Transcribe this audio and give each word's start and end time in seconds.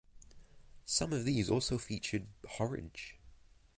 Some 0.87 1.13
of 1.13 1.25
these 1.25 1.47
also 1.47 1.77
featured 1.77 2.25
Horridge. 2.57 3.17